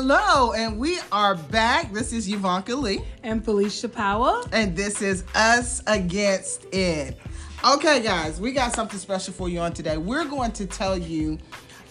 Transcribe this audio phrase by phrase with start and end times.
[0.00, 1.92] Hello, and we are back.
[1.92, 4.44] This is Ivanka Lee, And Felicia Powell.
[4.52, 7.18] and this is Us Against It.
[7.64, 9.96] Okay, guys, we got something special for you on today.
[9.96, 11.36] We're going to tell you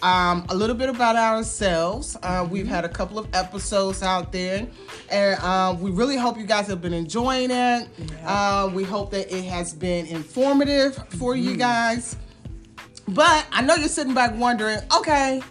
[0.02, 2.16] um, a little bit about ourselves.
[2.22, 4.66] Uh, we've had a couple of episodes out there,
[5.10, 7.88] and uh, we really hope you guys have been enjoying it.
[8.24, 12.16] Uh, we hope that it has been informative for you guys.
[13.08, 15.42] But I know you're sitting back wondering, okay,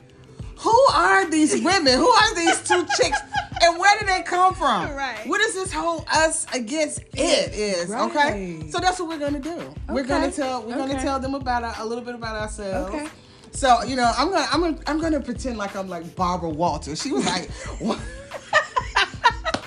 [0.60, 1.98] who are these women?
[1.98, 3.20] Who are these two chicks?
[3.64, 4.92] And where did they come from?
[4.92, 5.26] Right.
[5.26, 7.92] What is this whole us against it is?
[7.92, 8.64] Okay.
[8.70, 9.74] So that's what we're gonna do.
[9.90, 12.94] We're gonna tell we're gonna tell them about our, a little bit about ourselves.
[12.94, 13.08] Okay.
[13.52, 17.02] So you know, I'm gonna I'm gonna I'm gonna pretend like I'm like Barbara Walters.
[17.02, 17.50] She was like?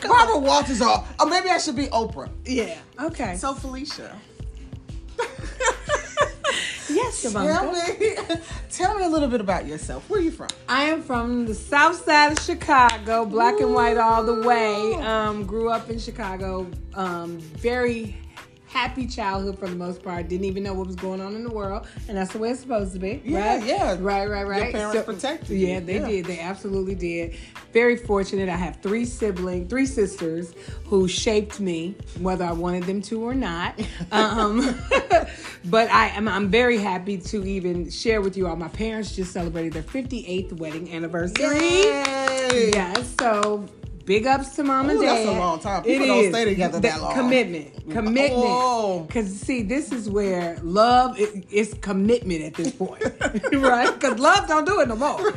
[0.02, 2.28] Barbara Walters or or maybe I should be Oprah.
[2.45, 2.78] Yeah.
[3.00, 3.36] Okay.
[3.36, 4.16] So Felicia.
[7.10, 10.09] Yes, Tell me, tell me a little bit about yourself.
[10.09, 10.48] Where are you from?
[10.68, 14.95] I am from the south side of Chicago, black and white all the way.
[14.95, 16.71] Um, grew up in Chicago.
[16.95, 18.16] Um, very
[18.71, 20.29] happy childhood for the most part.
[20.29, 22.60] Didn't even know what was going on in the world, and that's the way it's
[22.60, 23.21] supposed to be.
[23.24, 23.66] Yeah, right?
[23.66, 23.96] yeah.
[23.99, 24.73] Right, right, right.
[24.73, 25.66] parents protected you.
[25.66, 26.07] Yeah, they Yeah.
[26.07, 26.24] did.
[26.27, 27.35] They absolutely did.
[27.73, 28.49] Very fortunate.
[28.49, 30.54] I have three siblings, three sisters
[30.87, 33.79] who shaped me, whether I wanted them to or not.
[34.12, 34.74] Um,
[35.66, 38.57] but I am I'm very happy to even share with you all.
[38.57, 41.59] My parents just celebrated their 58th wedding anniversary.
[41.59, 42.71] Yay!
[42.73, 43.66] Yes, so
[44.10, 45.18] big ups to mom and Ooh, dad.
[45.18, 45.84] that's a long time.
[45.84, 46.30] People It don't is.
[46.34, 47.14] stay together that long.
[47.14, 48.32] Commitment, commitment.
[48.34, 49.04] Oh.
[49.06, 53.00] Because see, this is where love is, is commitment at this point,
[53.52, 53.94] right?
[53.94, 55.32] Because love don't do it no more.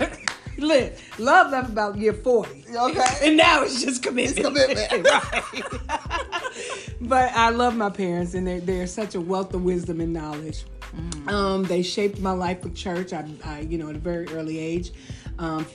[0.58, 2.66] Look, love left about year forty.
[2.76, 3.06] Okay.
[3.22, 4.40] And now it's just commitment.
[4.40, 5.06] It's commitment.
[5.06, 7.00] right.
[7.02, 10.64] but I love my parents, and they're, they're such a wealth of wisdom and knowledge.
[10.96, 11.32] Mm.
[11.32, 13.14] Um, they shaped my life with church.
[13.14, 14.92] I, I, you know, at a very early age,
[15.40, 15.66] um,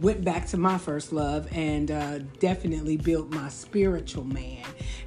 [0.00, 4.64] went back to my first love, and uh, definitely built my spiritual man,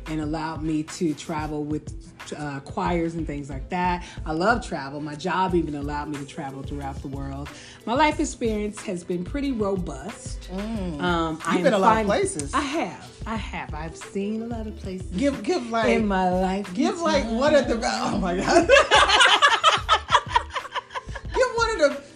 [0.08, 1.94] and allowed me to travel with
[2.38, 4.04] uh, choirs and things like that.
[4.26, 5.00] I love travel.
[5.00, 7.50] My job even allowed me to travel throughout the world.
[7.86, 10.50] My life experience has been pretty robust.
[10.52, 11.00] Um,
[11.46, 12.54] I You've am been a lot of places.
[12.54, 13.12] I have.
[13.28, 13.74] I have.
[13.74, 16.72] I've seen a lot of places Give give like in my life.
[16.74, 18.70] give like one at the oh my god.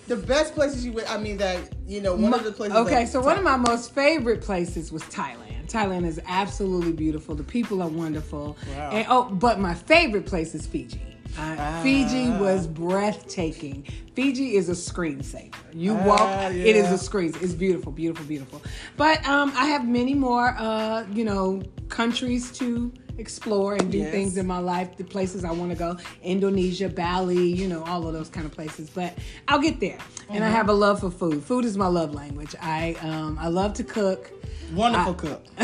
[0.10, 1.10] give one of the best places you went.
[1.12, 2.78] I mean that you know one of the places.
[2.78, 5.70] Okay, so one of my most favorite places was Thailand.
[5.70, 7.36] Thailand is absolutely beautiful.
[7.36, 8.58] The people are wonderful.
[8.76, 8.90] Wow.
[8.92, 11.02] And oh, but my favorite place is Fiji.
[11.38, 11.80] Uh, Ah.
[11.84, 13.86] Fiji was breathtaking.
[14.16, 15.54] Fiji is a screensaver.
[15.74, 17.34] You walk, Ah, it is a screen.
[17.40, 18.62] It's beautiful, beautiful, beautiful.
[18.98, 24.12] But um, I have many more, uh, you know, countries to explore and do Yes.
[24.12, 24.96] things in my life.
[24.98, 28.52] The places I want to go: Indonesia, Bali, you know, all of those kind of
[28.54, 28.90] places.
[28.90, 29.14] But
[29.48, 29.98] I'll get there.
[30.30, 30.44] And Mm-hmm.
[30.44, 31.44] I have a love for food.
[31.44, 32.56] Food is my love language.
[32.62, 34.32] I um, I love to cook.
[34.74, 35.44] wonderful cook.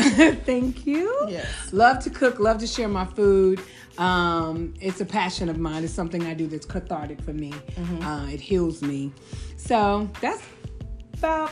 [0.44, 1.08] Thank you.
[1.28, 1.46] Yes.
[1.72, 3.60] Love to cook, love to share my food.
[3.98, 5.84] Um, it's a passion of mine.
[5.84, 7.52] It's something I do that's cathartic for me.
[7.52, 8.02] Mm-hmm.
[8.02, 9.12] Uh, it heals me.
[9.56, 10.42] So that's
[11.14, 11.50] about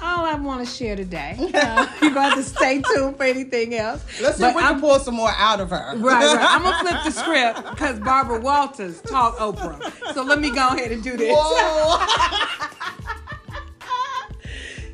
[0.00, 1.36] all I want to share today.
[1.54, 4.04] Uh, you're going to have to stay tuned for anything else.
[4.20, 5.94] Let's see if we can pull some more out of her.
[5.96, 6.36] Right, right.
[6.40, 10.14] I'm gonna flip the script because Barbara Walters taught Oprah.
[10.14, 11.32] So let me go ahead and do this.
[11.34, 12.06] Whoa.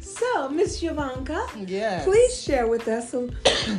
[0.00, 2.04] So, Miss Ivanka, Yes.
[2.04, 3.20] please share with us a,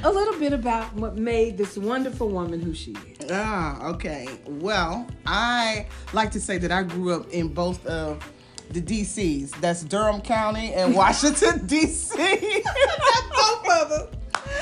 [0.03, 3.30] a little bit about what made this wonderful woman who she is.
[3.30, 4.28] Ah, okay.
[4.48, 8.28] Well, I like to say that I grew up in both of
[8.74, 9.59] the DCs.
[9.62, 12.16] That's Durham County and Washington DC.
[13.36, 14.08] both of them.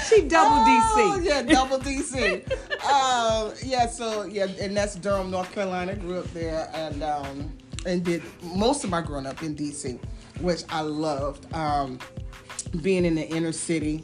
[0.07, 1.25] She double Oh, DC.
[1.25, 2.43] yeah, double DC.
[2.85, 5.95] um, yeah, so yeah, and that's Durham, North Carolina.
[5.95, 7.51] Grew up there and um,
[7.85, 9.99] and did most of my growing up in DC,
[10.41, 11.51] which I loved.
[11.53, 11.99] Um,
[12.81, 14.03] being in the inner city.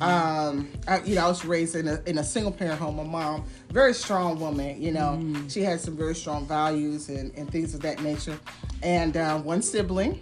[0.00, 2.96] Um, I, you know, I was raised in a in a single parent home.
[2.96, 4.80] My mom, very strong woman.
[4.80, 8.38] You know, she had some very strong values and, and things of that nature.
[8.84, 10.20] And uh, one sibling.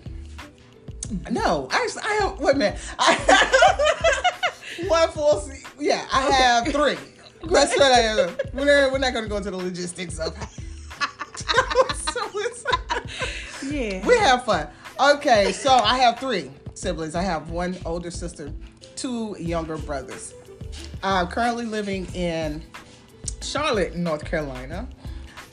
[1.31, 2.41] No, actually, I have.
[2.41, 2.81] Wait a minute.
[2.99, 4.31] I
[4.87, 5.50] one full.
[5.79, 6.97] Yeah, I have three.
[7.44, 8.41] That's what I have.
[8.55, 10.35] We're, we're not going to go into the logistics of.
[12.12, 12.31] so
[13.69, 14.06] Yeah.
[14.06, 14.69] we have fun.
[15.00, 17.15] Okay, so I have three siblings.
[17.17, 18.53] I have one older sister,
[18.94, 20.35] two younger brothers.
[21.03, 22.62] I'm currently living in
[23.41, 24.88] Charlotte, North Carolina,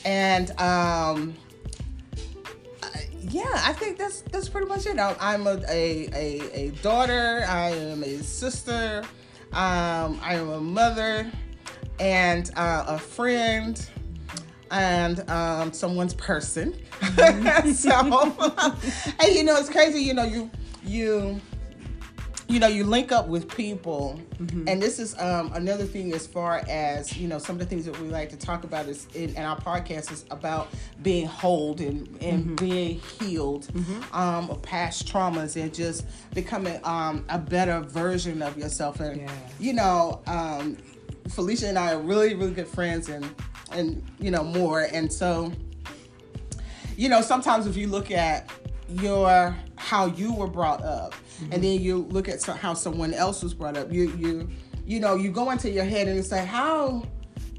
[0.05, 1.48] and um, I-
[3.29, 4.99] yeah, I think that's that's pretty much it.
[4.99, 7.45] I'm, I'm a, a, a a daughter.
[7.47, 9.03] I am a sister.
[9.53, 11.31] Um, I am a mother,
[11.99, 13.89] and uh, a friend
[14.71, 16.73] and um, someone's person.
[17.73, 17.91] so,
[19.19, 20.01] and you know, it's crazy.
[20.01, 20.49] You know, you
[20.83, 21.39] you
[22.49, 24.19] you know you link up with people.
[24.67, 27.85] And this is um, another thing as far as you know some of the things
[27.85, 30.67] that we like to talk about is in, in our podcast is about
[31.03, 33.67] being whole and, and being healed
[34.11, 38.99] um, of past traumas and just becoming um, a better version of yourself.
[38.99, 39.31] And Yeah.
[39.59, 40.77] you know um,
[41.29, 43.29] felicia and i are really really good friends and
[43.71, 44.81] and you know more.
[44.91, 45.51] And so
[46.97, 48.49] you know, sometimes if you look at
[48.89, 51.13] your how you were brought up,
[51.51, 54.49] and then you look at so, how someone else was brought up, you you
[54.85, 57.03] you know you go into your head and you say how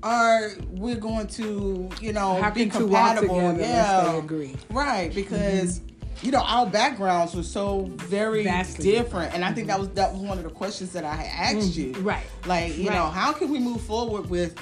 [0.03, 3.59] are we going to you know How be can two walk compatible?
[3.59, 4.56] yeah, they agree?
[4.71, 5.15] right mm-hmm.
[5.15, 5.81] because.
[6.23, 9.87] You know, our backgrounds were so very Vastly different, and I think that mm-hmm.
[9.87, 11.97] was that was one of the questions that I had asked mm-hmm.
[11.97, 12.03] you.
[12.03, 12.27] Right.
[12.44, 12.94] Like, you Right.
[12.94, 14.55] know, how can we move forward with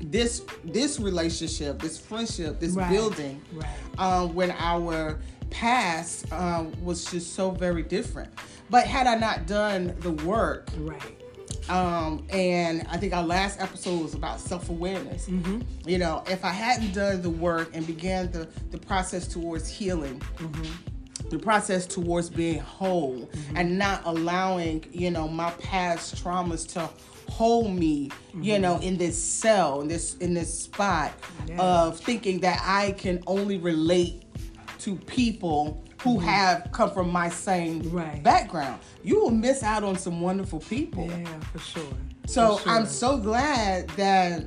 [0.00, 2.90] this this relationship, this friendship, this Right.
[2.90, 3.68] building, Right.
[3.98, 5.20] um, when our
[5.52, 8.32] past um, was just so very different.
[8.70, 11.20] But had I not done the work, Right.
[11.70, 15.28] um, and I think our last episode was about self awareness.
[15.86, 20.20] You know, if I hadn't done the work and began the the process towards healing.
[21.30, 26.90] The process towards being whole and not allowing, you know, my past traumas to
[27.30, 31.12] hold me, you know, in this cell, in this in this spot
[31.58, 34.24] of thinking that I can only relate
[34.82, 38.22] to people who have come from my same Right.
[38.22, 38.80] background.
[39.04, 41.06] You will miss out on some wonderful people.
[41.06, 41.82] Yeah, for sure.
[42.26, 42.72] So For sure.
[42.72, 44.46] I'm so glad that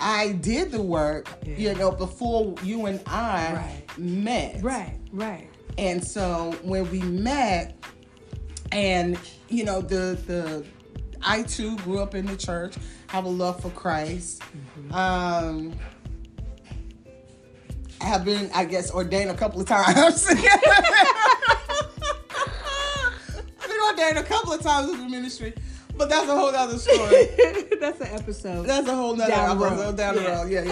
[0.00, 1.56] I did the work, Yeah.
[1.56, 3.98] you know, before you and I Right.
[3.98, 4.62] met.
[4.62, 4.98] Right.
[5.12, 5.48] Right.
[5.78, 7.74] And so when we met,
[8.72, 9.18] and
[9.48, 10.64] you know, the the
[11.22, 12.74] I too grew up in the church,
[13.08, 14.42] have a love for Christ.
[14.42, 14.94] Mm-hmm.
[14.94, 15.72] Um,
[18.00, 20.26] I have been, I guess, ordained a couple of times.
[20.28, 20.36] I've
[23.68, 25.54] been ordained a couple of times in the ministry,
[25.96, 27.28] but that's a whole other story.
[27.80, 28.66] That's an episode.
[28.66, 30.42] That's a whole nother Down the episode down the Yeah.
[30.42, 30.50] road.
[30.50, 30.62] Yeah,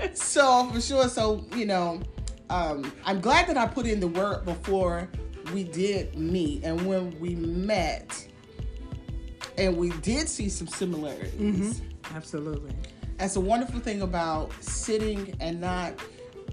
[0.00, 0.08] yeah.
[0.14, 1.08] so for sure.
[1.08, 2.00] So you know,
[2.50, 5.08] um, I'm glad that I put in the work before
[5.52, 8.26] we did meet, and when we met,
[9.58, 11.80] and we did see some similarities.
[11.80, 12.16] Mm-hmm.
[12.16, 12.72] Absolutely.
[13.18, 15.92] That's a wonderful thing about sitting and not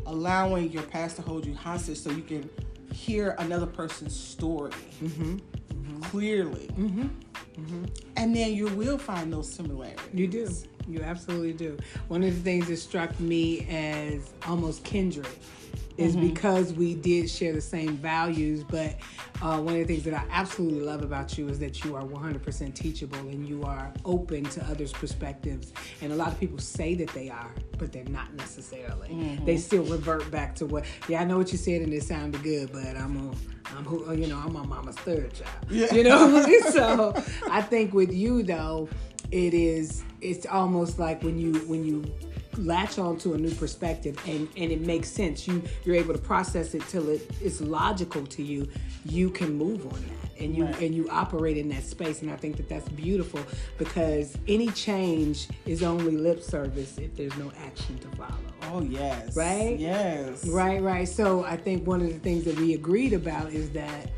[0.05, 2.49] allowing your past to hold you hostage, so you can
[2.93, 4.71] hear another person's story
[5.03, 5.37] mm-hmm.
[6.01, 7.07] clearly, mm-hmm.
[7.59, 7.85] Mm-hmm.
[8.17, 10.05] and then you will find those similarities.
[10.13, 10.49] You do.
[10.87, 11.77] You absolutely do.
[12.09, 15.27] One of the things that struck me as almost kindred
[15.97, 18.63] is because we did share the same values.
[18.63, 18.95] But
[19.41, 22.03] uh, one of the things that I absolutely love about you is that you are
[22.03, 25.73] 100% teachable and you are open to others' perspectives.
[26.01, 29.39] And a lot of people say that they are, but they're not necessarily.
[29.45, 32.41] They still revert back to what, yeah, I know what you said and it sounded
[32.43, 33.31] good, but I'm a,
[33.77, 35.65] I'm who, you know, I'm my mama's third child.
[35.69, 35.93] Yeah.
[35.93, 37.13] You know, so
[37.49, 38.89] I think with you though,
[39.31, 42.03] it is it's almost like when you when you
[42.57, 46.19] latch on to a new perspective and and it makes sense you you're able to
[46.21, 48.67] process it till it it's logical to you
[49.05, 50.81] you can move on that and you Right.
[50.81, 53.41] and you operate in that space and i think that that's beautiful
[53.77, 58.31] because any change is only lip service if there's no action to follow
[58.73, 59.37] Oh yes.
[59.37, 59.77] Right?
[59.77, 60.43] Yes.
[60.47, 61.07] Right, right.
[61.07, 64.09] So I think one of the things that we agreed about is that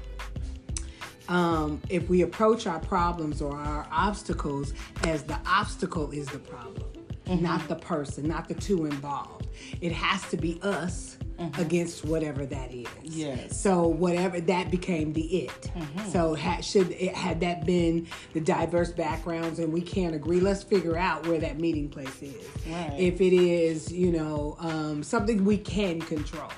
[1.28, 4.74] um, if we approach our problems or our obstacles
[5.04, 6.86] as the obstacle is the problem,
[7.30, 9.48] not the person, not the two involved,
[9.82, 11.18] it has to be us
[11.60, 12.88] against whatever that is.
[13.04, 13.60] Yes.
[13.60, 15.72] So whatever that became the it.
[16.10, 20.64] So had, should it had that been the diverse backgrounds and we can't agree, let's
[20.64, 22.48] figure out where that meeting place is.
[22.68, 22.96] Right.
[22.98, 26.50] If it is, you know, um, something we can control,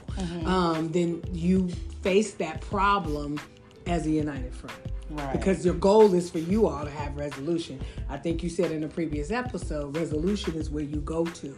[0.45, 1.69] um, then you
[2.01, 3.39] face that problem
[3.85, 4.77] as a united front.
[5.09, 5.31] Right.
[5.33, 7.79] Because your goal is for you all to have resolution.
[8.09, 11.55] I think you said in a previous episode, resolution is where you go to.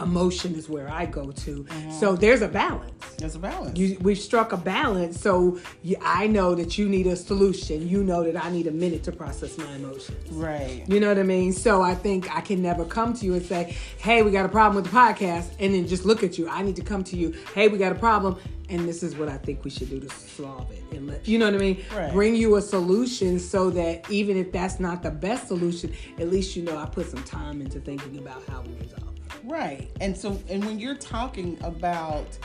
[0.00, 1.64] Emotion is where I go to.
[1.64, 1.90] Mm-hmm.
[1.90, 2.90] So there's a balance.
[3.18, 3.78] There's a balance.
[3.78, 7.86] You, we've struck a balance, so you, I know that you need a solution.
[7.86, 10.32] You know that I need a minute to process my emotions.
[10.32, 10.84] right.
[10.88, 11.52] You know what I mean?
[11.52, 14.48] So I think I can never come to you and say, "Hey, we got a
[14.48, 16.48] problem with the podcast," and then just look at you.
[16.48, 17.34] I need to come to you.
[17.54, 18.38] Hey, we got a problem,
[18.70, 20.82] and this is what I think we should do to solve it.
[20.96, 21.84] And let you know what I mean?
[21.94, 22.12] Right.
[22.12, 26.56] Bring you a solution so that even if that's not the best solution, at least
[26.56, 29.32] you know I put some time into thinking about how we resolve it.
[29.44, 29.90] Right.
[30.00, 32.38] And so, and when you're talking about,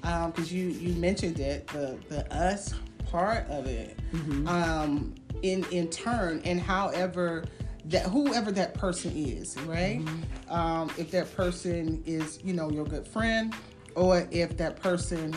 [0.00, 2.74] because you you mentioned it, the the us
[3.10, 3.98] part of it,
[4.46, 7.44] um, in in turn, and however
[7.86, 10.00] that whoever that person is, right?
[10.48, 13.54] Um, if that person is, you know, your good friend,
[13.96, 15.34] or if that person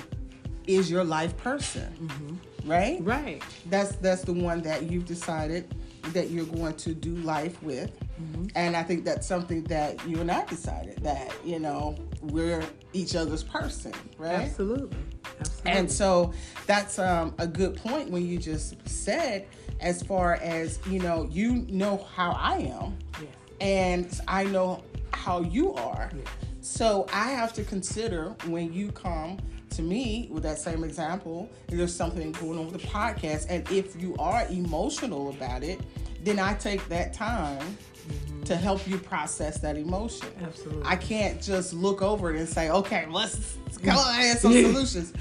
[0.67, 2.69] is your life person, Mm-hmm.
[2.69, 2.97] right?
[3.01, 3.41] Right.
[3.67, 5.73] That's that's the one that you've decided
[6.13, 7.91] that you're going to do life with.
[8.21, 8.45] Mm-hmm.
[8.55, 13.15] And I think that's something that you and I decided that, you know, we're each
[13.15, 14.41] other's person, right?
[14.41, 14.97] Absolutely.
[15.39, 15.71] Absolutely.
[15.71, 16.31] And so
[16.67, 19.47] that's um, a good point when you just said,
[19.81, 23.27] as far as, you know, you know how I am, yeah.
[23.59, 26.09] and I know how you are.
[26.15, 26.23] Yeah.
[26.61, 29.39] So I have to consider when you come
[29.75, 33.69] to me with that same example, if there's something going on with the podcast, and
[33.71, 35.79] if you are emotional about it,
[36.23, 38.43] then I take that time mm-hmm.
[38.43, 40.27] to help you process that emotion.
[40.41, 40.83] Absolutely.
[40.85, 45.13] I can't just look over it and say, okay, let's, let's go ahead some solutions.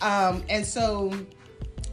[0.00, 1.12] Um, and so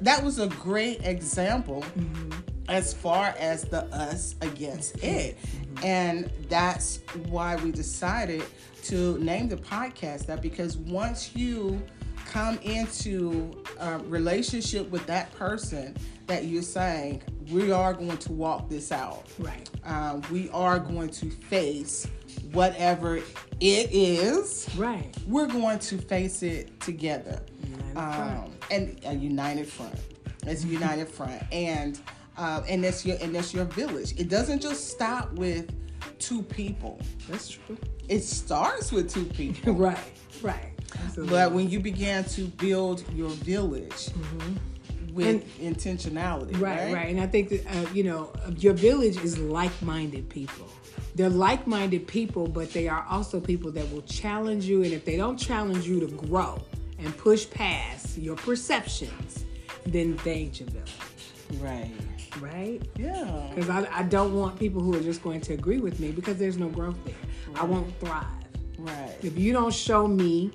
[0.02, 2.32] that was a great example mm-hmm.
[2.70, 5.06] as far as the us against mm-hmm.
[5.06, 5.38] it.
[5.84, 8.44] And that's why we decided
[8.84, 11.82] to name the podcast that because once you
[12.36, 13.50] come into
[13.80, 15.96] a relationship with that person
[16.27, 19.70] that you're saying, we are going to walk this out Right.
[19.86, 22.06] um, we are going to face
[22.51, 23.24] whatever it
[23.62, 24.68] is.
[24.75, 25.15] Right.
[25.25, 27.39] We're going to face it together,
[27.70, 29.96] United um, and a united front.
[30.46, 31.98] It's a united front, and
[32.38, 34.13] uh, and that's your and that's your village.
[34.20, 35.74] It doesn't just stop with
[36.20, 37.00] two people.
[37.30, 37.77] That's true.
[38.10, 39.74] It starts with two people.
[39.88, 39.98] Right.
[40.42, 40.75] Right.
[41.04, 41.36] Absolutely.
[41.36, 44.10] But when you began to build your village
[45.14, 46.62] with intentionality, Mm-hmm.
[46.64, 50.30] Right, right, right, And I think that, uh, you know, your village is like minded
[50.30, 50.68] people.
[51.16, 54.84] They're like minded people, but they are also people that will challenge you.
[54.84, 56.62] And if they don't challenge you to grow
[57.00, 59.46] and push past your perceptions,
[59.86, 60.92] then your village.
[61.62, 61.92] right,
[62.42, 62.82] Right?
[62.98, 66.12] yeah, Because I, I don't want people who are just going to agree with me
[66.12, 67.16] because there's no growth there.
[67.56, 68.25] I won't thrive.
[68.80, 70.52] right, If you don't show me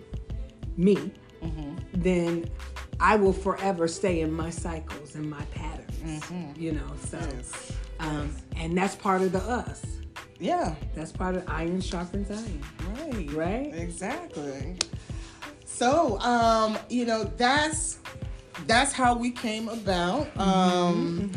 [0.76, 1.12] me,
[1.42, 1.74] Mm-hmm.
[1.94, 2.50] then
[3.00, 6.30] I will forever stay in my cycles and my patterns.
[6.56, 7.36] You know, so Mm-hmm.
[7.36, 7.72] Yes.
[7.98, 9.82] um, and that's part of the us.
[10.38, 10.74] yeah.
[10.94, 12.62] That's part of iron sharpens iron.
[12.94, 13.30] Right.
[13.32, 13.74] Right?
[13.74, 14.76] Exactly.
[15.64, 17.98] So, um, you know, that's
[18.66, 20.28] that's how we came about.
[20.38, 21.30] Um,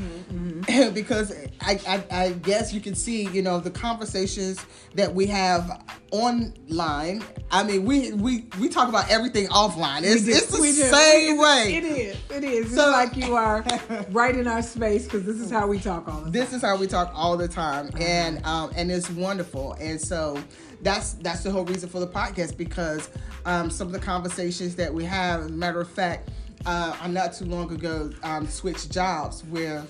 [0.94, 4.65] because I, I, I guess you can see, you know, the conversations
[4.96, 7.24] that we have online.
[7.51, 10.03] I mean, we we we talk about everything offline.
[10.03, 11.75] It's, it's the same It way.
[11.75, 12.18] is.
[12.32, 12.65] It is.
[12.68, 13.63] It's So- like you are
[14.12, 16.32] right in our space because this is how we talk all the time.
[16.32, 20.38] this is how we talk all the time and um and it's wonderful and so
[20.82, 23.10] that's that's the whole reason for the podcast because
[23.46, 26.30] um some of the conversations that we have matter of fact
[26.65, 29.84] uh i'm not too long ago um switched jobs where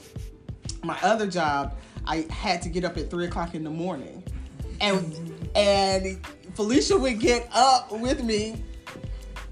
[0.84, 1.76] my other job
[2.06, 4.24] i had to get up at three o'clock in the morning
[4.82, 6.26] and and
[6.56, 8.64] felicia would get up with me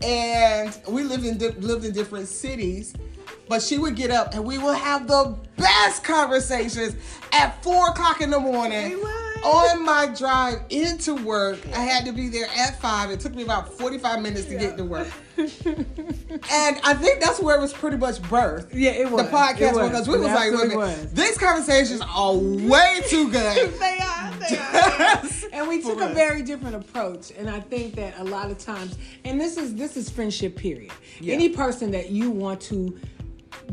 [0.04, 2.94] and we lived in di- lived in different cities.
[3.48, 6.96] But she would get up and we would have the best conversations
[7.34, 8.98] at four o'clock in the morning.
[9.44, 11.60] On my drive into work.
[11.74, 13.12] I had to be there at five.
[13.12, 15.08] It took me about 45 minutes to get to work.
[15.38, 18.74] and I think that's where it was pretty much birth.
[18.74, 19.26] Yeah, it was.
[19.26, 19.90] The podcast was.
[19.90, 21.14] because we It was like, women, was.
[21.14, 23.74] these conversations are way too good.
[23.80, 24.32] they are.
[24.38, 25.22] They are.
[25.54, 27.32] and we took a very different approach.
[27.38, 30.92] And I think that a lot of times, and this is this is friendship period.
[31.20, 31.34] Yeah.
[31.34, 32.98] Any person that you want to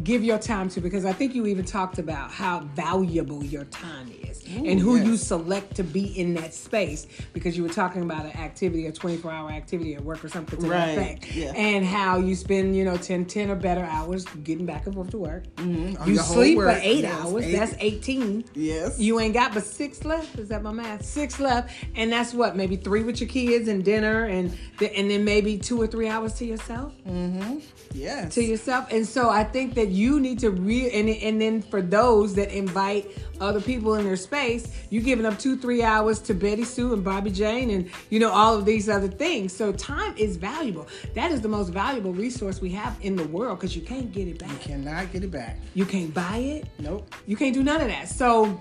[0.05, 4.11] give your time to, because I think you even talked about how valuable your time
[4.23, 7.07] is and who you select to be in that space.
[7.33, 10.59] Because you were talking about an activity, a 24 hour activity at work or something
[10.61, 10.95] to Right.
[10.95, 11.35] that effect.
[11.37, 11.53] Yeah.
[11.55, 15.11] And how you spend, you know, 10, 10 or better hours getting back and forth
[15.11, 15.45] to work.
[15.59, 16.75] On You sleep work.
[16.77, 17.45] for eight Yes, hours.
[17.45, 18.45] eight- That's 18.
[18.55, 18.99] Yes.
[18.99, 20.39] You ain't got but six left.
[20.39, 21.05] Is that my math?
[21.05, 25.11] Six left, and that's what maybe three with your kids and dinner, and th- and
[25.11, 26.93] then maybe two or three hours to yourself.
[27.09, 27.59] Mm-hmm.
[27.95, 28.35] yes.
[28.35, 31.83] To yourself, and so I think that you need to re and and then for
[31.83, 33.07] those that invite
[33.41, 37.05] other people in their space, you're giving up two three hours to Betty Sue and
[37.05, 39.53] Bobby Jane and you know all of these other things.
[39.53, 40.89] So time is valuable.
[41.15, 44.29] That is the most valuable resource we have in the world because you can't get
[44.29, 44.51] it back.
[44.51, 45.59] You cannot get it back.
[45.75, 46.69] You can't buy it.
[46.79, 47.15] Nope.
[47.27, 48.09] You can't do none of that.
[48.09, 48.61] So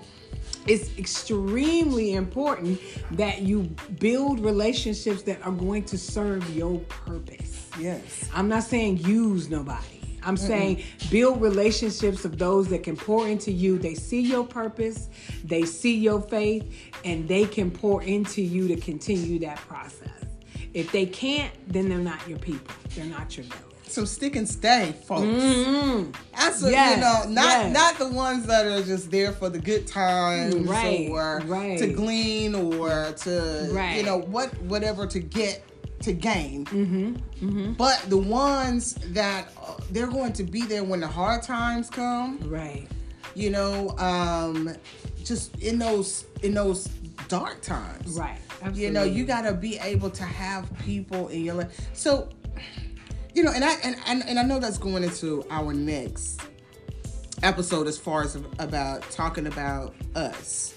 [0.66, 2.80] it's extremely important
[3.12, 3.62] that you
[3.98, 7.70] build relationships that are going to serve your purpose.
[7.78, 8.28] Yes.
[8.34, 10.07] I'm not saying use nobody.
[10.22, 13.78] I'm saying build relationships of those that can pour into you.
[13.78, 15.08] They see your purpose,
[15.44, 16.64] they see your faith,
[17.04, 20.10] and they can pour into you to continue that process.
[20.74, 22.74] If they can't, then they're not your people.
[22.94, 23.62] They're not your village.
[23.86, 25.22] So stick and stay, folks.
[25.22, 26.10] Mm-hmm.
[26.36, 27.72] That's a, Yes, you know, not yes.
[27.72, 31.78] not the ones that are just there for the good times Right, or right.
[31.78, 33.96] to glean or to Right.
[33.96, 35.64] you know what whatever to get
[36.00, 36.64] to gain.
[37.76, 42.38] But the ones that uh, they're going to be there when the hard times come,
[42.44, 42.86] Right.
[43.34, 44.74] you know, um,
[45.24, 46.86] just in those in those
[47.28, 48.18] dark times.
[48.18, 48.38] Right.
[48.60, 48.82] Absolutely.
[48.84, 51.78] You know, you got to be able to have people in your life.
[51.92, 52.28] So,
[53.34, 56.40] you know, and I and, and and I know that's going into our next
[57.42, 60.74] episode as far as about talking about us.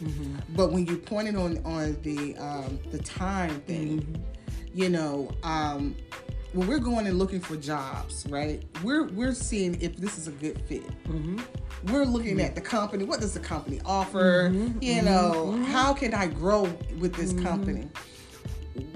[0.56, 4.24] But when you pointed on on the um, the time thing,
[4.74, 5.96] you know, um,
[6.54, 8.63] when we're going and looking for jobs, right?
[8.84, 10.88] We're we're seeing if this is a good fit.
[11.06, 11.40] Mm-hmm.
[11.92, 13.06] We're looking at the company.
[13.06, 14.50] What does the company offer?
[14.50, 14.82] Mm-hmm.
[14.82, 15.63] You know, mm-hmm.
[15.63, 16.63] how can I grow
[17.00, 17.90] with this company?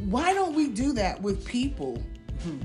[0.06, 2.02] Why don't we do that with people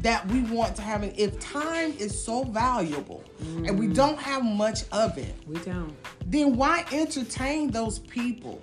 [0.03, 1.03] that we want to have?
[1.05, 5.97] If time is so valuable and we don't have much of it, we don't.
[6.27, 8.61] then why entertain those people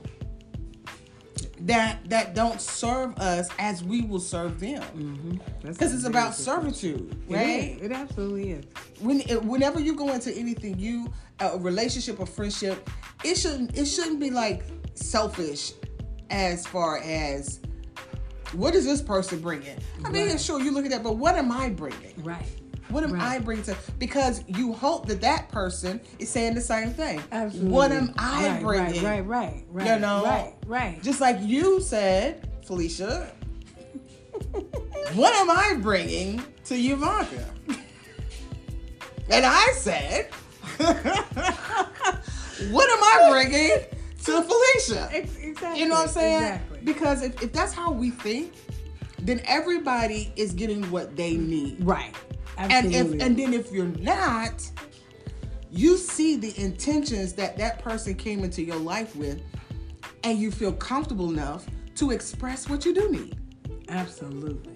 [1.62, 4.82] that that don't serve us as we will serve them?
[4.82, 5.38] Mm-hmm.
[5.64, 7.78] That's Because it's about servitude, It right?
[7.78, 7.82] is.
[7.82, 8.66] It absolutely is.
[9.00, 12.90] when it- whenever you go into anything, you a relationship or friendship,
[13.24, 14.64] it shouldn't it shouldn't be like
[14.96, 15.74] selfish
[16.30, 17.60] as far as
[18.54, 19.78] what is this person bringing?
[20.06, 20.40] I mean, Right.
[20.40, 22.14] sure you look at that, but what am I bringing?
[22.24, 22.46] Right.
[22.90, 23.22] What am Right.
[23.24, 23.76] I bringing to?
[24.00, 27.22] Because you hope that that person is saying the same thing.
[27.32, 27.72] Absolutely.
[27.72, 29.04] What am I right, bringing?
[29.04, 29.88] Right, right, right, right.
[29.94, 30.24] You know?
[30.24, 31.04] Right, right.
[31.04, 33.32] Just like you said, Felicia.
[35.16, 37.46] what am I bringing to Ivanka?
[39.30, 40.30] And I said,
[42.72, 43.78] what am I bringing
[44.24, 45.10] to Felicia?
[45.12, 45.80] Exactly.
[45.82, 46.44] You know what I'm saying?
[46.44, 46.80] Exactly.
[46.86, 48.54] Because if, if that's how we think,
[49.20, 51.78] then everybody is getting what they need.
[51.86, 52.16] right.
[52.58, 54.70] And if and then if you're not,
[55.72, 59.42] you see the intentions that that person came into your life with,
[60.24, 63.38] and you feel comfortable enough to express what you do need.
[63.90, 64.76] absolutely.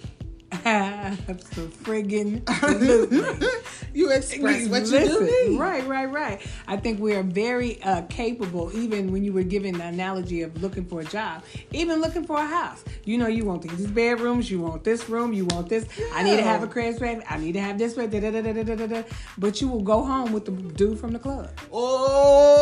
[2.47, 3.47] Absolutely.
[3.93, 5.59] You express what you Listen, do need.
[5.59, 6.41] Right, right, right.
[6.67, 10.61] I think we are very uh, capable, even when you were giving the analogy of
[10.61, 12.83] looking for a job, even looking for a house.
[13.03, 15.85] You know, you want these bedrooms, you want this room, you want this.
[16.13, 18.31] I need to have a crib space, I need to have this way, da, da,
[18.31, 19.03] da, da, da, da, da.
[19.37, 21.49] but you will go home with the dude from the club.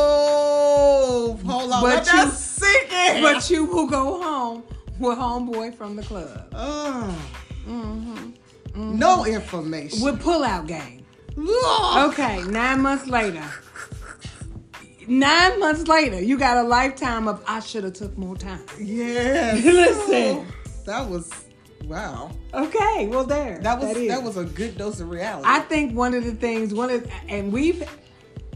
[0.01, 1.81] Oh, hold on.
[1.83, 3.21] But you- sink in.
[3.21, 4.63] But you will go home
[4.99, 6.47] with homeboy from the club.
[6.53, 7.31] Oh.
[7.67, 8.97] Mm-hmm.
[8.97, 10.01] No information.
[10.01, 10.98] With pull-out game.
[11.39, 12.11] Ugh.
[12.11, 13.43] Okay, nine months later.
[15.07, 18.61] Nine months later, you got a lifetime of I should have took more time.
[18.79, 19.63] Yes.
[19.65, 20.45] Listen.
[20.85, 21.31] That was
[21.85, 22.31] wow.
[22.53, 23.59] Okay, well there.
[23.59, 24.07] That was is.
[24.07, 25.47] that was a good dose of reality.
[25.47, 27.83] I think one of the things, one of, and we've,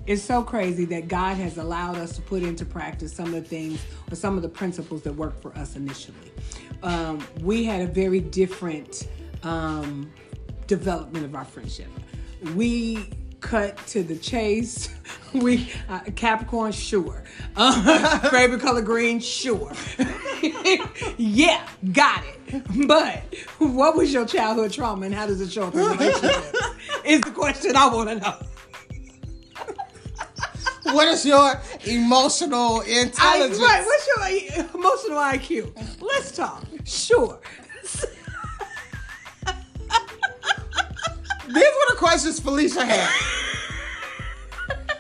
[0.06, 3.42] it's so crazy that God has allowed us to put into practice some of the
[3.42, 6.32] things or some of the principles that worked for us initially.
[6.84, 9.08] Um, we had a very different
[9.42, 10.12] um,
[10.68, 11.88] development of our friendship.
[12.52, 13.10] We
[13.44, 14.90] cut to the chase.
[15.34, 17.24] We uh, Capricorn, sure.
[17.56, 19.74] Uh, favorite color green, sure.
[21.18, 22.88] yeah, got it.
[22.88, 23.24] But
[23.58, 26.54] what was your childhood trauma and how does it show up in relationships?
[27.04, 28.38] is the question I want to know.
[30.94, 33.60] what is your emotional I, intelligence?
[33.60, 34.08] right, what's
[34.56, 36.00] your emotional IQ?
[36.00, 36.64] Let's talk.
[36.86, 37.40] Sure.
[42.14, 43.10] Questions Felicia had.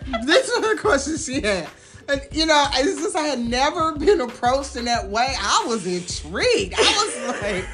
[0.25, 1.67] These were the questions she had.
[2.09, 5.35] And you know, just I had never been approached in that way.
[5.39, 6.73] I was intrigued.
[6.75, 7.65] I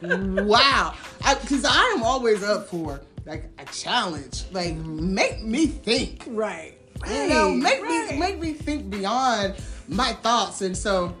[0.00, 0.94] was like, wow.
[1.40, 4.44] Because I, am always up for like a challenge.
[4.52, 6.22] Like, make me think.
[6.28, 6.78] Right.
[7.10, 8.12] You know, make right.
[8.12, 9.56] me make me think beyond
[9.88, 10.62] my thoughts.
[10.62, 11.16] And so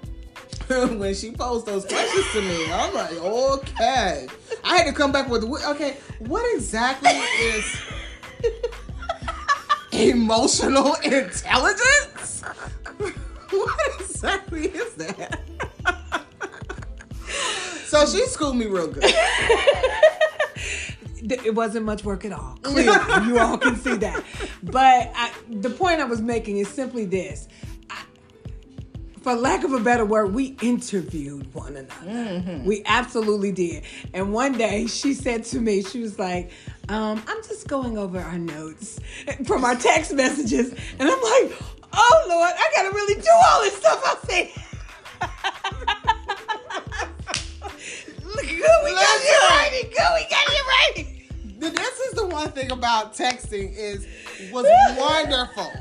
[0.98, 4.26] when she posed those questions to me, I'm like, okay.
[4.64, 7.76] I had to come back with, okay, what exactly is
[9.92, 12.42] emotional intelligence?
[13.50, 15.40] What exactly is that?
[17.84, 19.04] so she schooled me real good.
[21.22, 22.58] it wasn't much work at all.
[22.62, 24.24] Clearly, you all can see that.
[24.62, 27.48] But I, the point I was making is simply this.
[29.22, 32.62] For lack of a better word, we interviewed one another.
[32.64, 33.84] We absolutely did.
[34.12, 36.50] And one day she said to me, she was like,
[36.88, 38.98] um, I'm just going over our notes
[39.46, 40.72] from our text messages.
[40.98, 41.52] And I'm like,
[41.92, 44.52] oh Lord, I gotta really do all this stuff I say.
[48.24, 49.48] Look, good, we got you Listen.
[49.50, 49.90] writing.
[49.90, 51.18] Good, we got you writing.
[51.58, 54.04] This is the one thing about texting is
[54.50, 54.66] was
[54.98, 55.72] wonderful,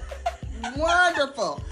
[0.77, 1.63] wonderful.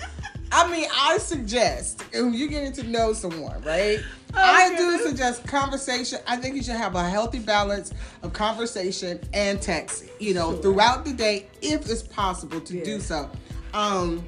[0.51, 3.99] I mean, I suggest when you're getting to know someone, right?
[4.33, 6.19] I do suggest conversation.
[6.27, 10.61] I think you should have a healthy balance of conversation and text, you know, Sure.
[10.61, 13.29] throughout the day if it's possible to do so.
[13.73, 14.25] Um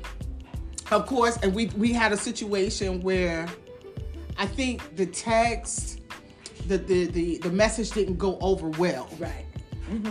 [0.91, 3.47] of course, and we we had a situation where
[4.37, 6.01] I think the text
[6.67, 9.09] the the the, the message didn't go over well.
[9.17, 9.45] Right.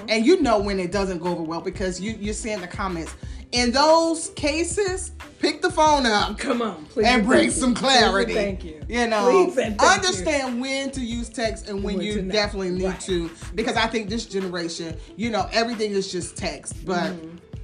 [0.08, 3.14] And you know when it doesn't go over well because you you're seeing the comments.
[3.52, 5.10] In those cases,
[5.40, 7.06] pick the phone up Come on, please.
[7.06, 8.32] and bring some clarity.
[8.32, 8.80] Please thank you.
[8.88, 9.86] You know, Please and thank you.
[10.08, 13.00] understand when to use text and when When you definitely need Right.
[13.00, 13.30] to.
[13.56, 16.84] Because I think this generation, you know, everything is just text.
[16.86, 17.12] But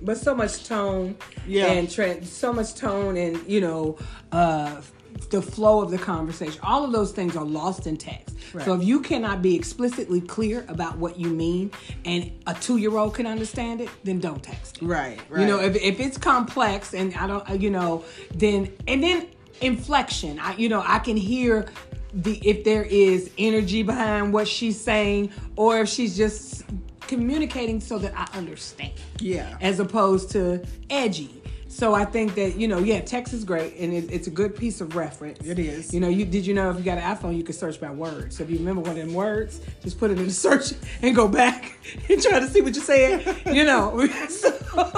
[0.03, 1.67] but so much tone Yeah.
[1.67, 3.97] and tra- so much tone and you know
[4.33, 4.81] uh
[5.31, 8.85] the flow of the conversation all of those things are lost in text so if
[8.85, 11.71] you cannot be explicitly clear about what you mean
[12.05, 14.85] and a two-year-old can understand it then don't text it.
[14.85, 15.41] right, right.
[15.41, 19.27] you know if, if it's complex and i don't you know then and then
[19.61, 21.67] inflection i you know i can hear
[22.13, 26.65] the if there is energy behind what she's saying or if she's just
[27.01, 29.57] communicating so that i understand yeah.
[29.61, 31.43] as opposed to edgy.
[31.77, 34.57] So I think that you know, yeah, text is great and it, it's a good
[34.57, 35.47] piece of reference.
[35.47, 35.93] It is.
[35.93, 37.91] You know, you did you know if you got an iPhone, you can search by
[37.91, 38.39] words.
[38.39, 41.15] So if you remember one of them words, just put it in the search and
[41.15, 41.77] go back
[42.09, 43.43] and try to see what you said.
[43.55, 44.09] You know.
[44.31, 44.59] So-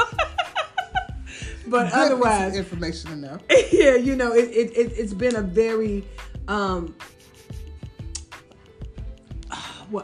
[1.66, 3.42] but Good otherwise, information enough.
[3.72, 6.04] yeah, you know, it, it, it it's been a very
[6.46, 6.94] um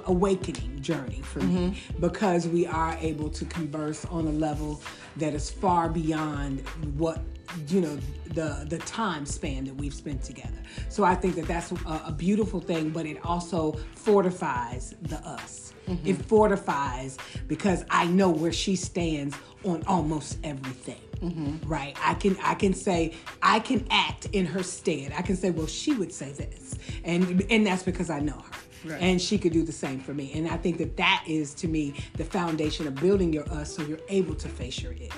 [0.06, 2.00] awakening journey for me mm-hmm.
[2.00, 4.80] because we are able to converse on a level
[5.16, 6.60] that is far beyond
[6.96, 7.20] what
[7.68, 10.58] you know the the time span that we've spent together.
[10.88, 15.72] So i think that that's a, a beautiful thing but it also fortifies the us.
[15.88, 16.06] Mm-hmm.
[16.06, 21.68] It fortifies because i know where she stands on almost everything mm-hmm.
[21.68, 21.96] right?
[22.02, 25.12] I can i can say i can act in her stead.
[25.16, 28.58] I can say well she would say this and and that's because i know her
[28.84, 29.00] Right.
[29.00, 31.68] and she could do the same for me and i think that that is to
[31.68, 35.10] me the foundation of building your us so you're able to face your it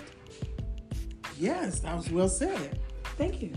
[1.38, 2.78] Yes, that was well said.
[3.18, 3.52] thank you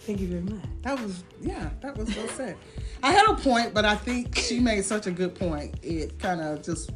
[0.00, 2.56] thank you very much That was yeah, that was well said.
[3.02, 5.76] I had a point, but I think she made such a good point.
[5.82, 6.90] It kind of just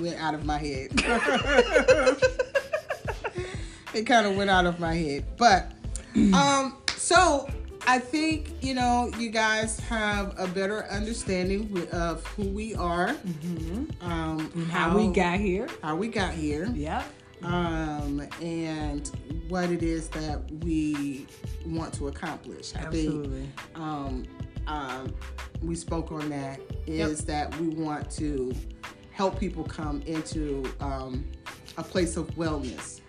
[0.00, 0.90] went out of my head.
[3.94, 5.24] it kind of went out of my head.
[5.36, 5.72] But
[6.32, 7.48] um so
[7.86, 13.16] I think, you know, you guys have a better understanding of who we are.
[14.00, 17.04] Um how we got here how we got here yep
[17.44, 19.10] um, and
[19.48, 21.26] what it is that we
[21.66, 22.74] want to accomplish.
[22.76, 23.40] I Absolutely.
[23.40, 24.24] think um,
[24.66, 25.14] um,
[25.60, 28.54] we spoke on that is that we want to
[29.10, 31.24] help people come into um,
[31.76, 33.00] a place of wellness.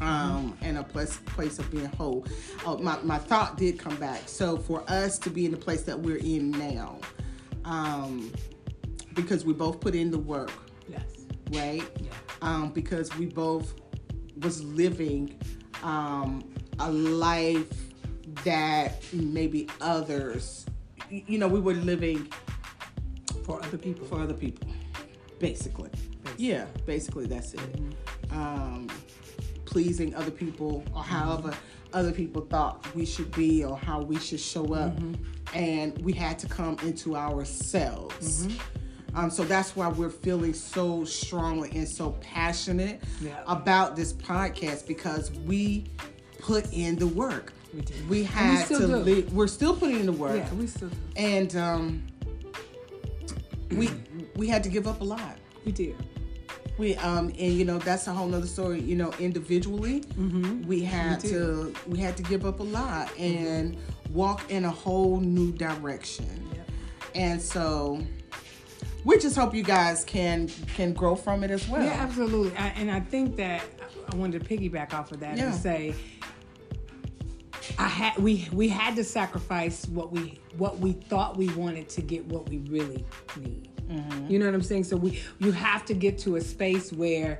[0.00, 2.26] Um, and a place place of being whole.
[2.64, 4.22] Oh, my, my thought did come back.
[4.26, 6.98] So for us to be in the place that we're in now,
[7.64, 8.32] um,
[9.14, 10.52] because we both put in the work,
[10.88, 11.02] yes
[11.50, 11.82] right?
[12.00, 12.10] yeah
[12.42, 13.74] um, because we both
[14.40, 15.38] was living
[15.82, 17.72] um, a life
[18.44, 20.66] that maybe others,
[21.10, 22.28] you know, we were living
[23.44, 24.68] for other people for other people,
[25.38, 25.90] basically.
[26.36, 27.60] Yeah, basically that's it.
[28.30, 28.88] Um,
[29.72, 31.52] pleasing other people or however
[31.92, 34.92] other people thought we should be or how we should show up,
[35.54, 38.46] and we had to come into ourselves.
[39.14, 43.42] Um, so that's why we're feeling so strongly and so passionate Yeah.
[43.46, 45.84] about this podcast because we
[46.38, 47.52] put in the work.
[47.74, 47.96] We did.
[47.96, 49.26] We And we had to.
[49.32, 50.96] We're still putting in the work yeah we still Do.
[51.16, 52.06] and um,
[53.70, 53.90] we
[54.36, 55.36] we had to give up a lot.
[55.64, 55.96] we did
[56.78, 58.80] We um and you know that's a whole nother story.
[58.80, 60.04] You know, individually,
[60.66, 61.34] we had We did.
[61.34, 63.76] to we had to give up a lot and
[64.12, 66.48] walk in a whole new direction.
[66.54, 66.70] Yep.
[67.14, 68.00] And so,
[69.04, 71.82] we just hope you guys can can grow from it as well.
[71.82, 72.56] Yeah, absolutely.
[72.56, 73.62] I, and I think that
[74.12, 75.46] I wanted to piggyback off of that Yeah.
[75.46, 75.94] and say,
[77.78, 82.02] I had we we had to sacrifice what we what we thought we wanted to
[82.02, 83.04] get what we really
[83.36, 83.67] need.
[83.90, 84.30] Mm-hmm.
[84.30, 84.84] You know what I'm saying?
[84.84, 87.38] So we you have to get to a space where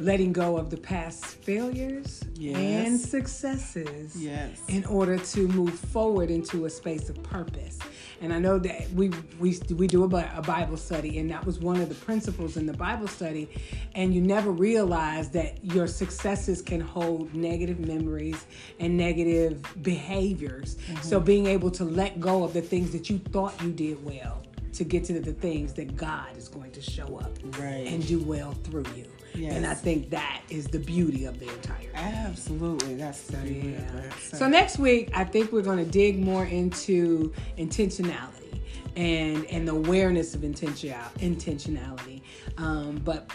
[0.00, 2.56] letting go of the past failures Yes.
[2.56, 4.60] and successes Yes.
[4.68, 7.78] in order to move forward into a space of purpose.
[8.20, 11.58] And I know that we we we do a, a Bible study, and that was
[11.58, 13.48] one of the principles in the Bible study.
[13.94, 18.46] And you never realize that your successes can hold negative memories
[18.80, 20.76] and negative behaviors.
[21.02, 24.42] So being able to let go of the things that you thought you did well
[24.74, 27.86] to get to the things that God is going to show up Right.
[27.86, 29.06] and do well through you.
[29.48, 32.94] And I think that is the beauty of the entire Absolutely.
[32.94, 34.00] That's beauty yeah.
[34.02, 34.12] it.
[34.36, 38.60] So next week, I think we're going to dig more into intentionality
[38.96, 42.22] and and the awareness of intention intentionality.
[42.58, 43.28] Um, but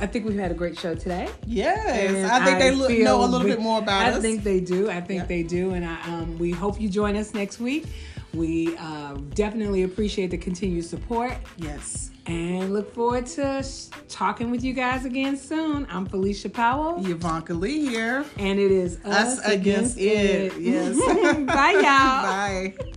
[0.00, 1.28] I think we've had a great show today.
[1.46, 4.16] Yes, And I think they look, know a little we- bit more about I us.
[4.18, 4.88] I think they do.
[4.88, 5.26] I think Yeah.
[5.26, 7.86] they do, and I um, we hope you join us next week.
[8.34, 12.10] We uh, definitely appreciate the continued support yes.
[12.26, 15.86] and look forward to sh- talking with you guys again soon.
[15.90, 18.24] I'm Felicia Powell, Yvonne Lee here.
[18.38, 20.56] and it is us, Us against it.
[20.58, 20.96] Yes.
[21.46, 21.82] Bye, y'all.
[22.82, 22.96] Bye.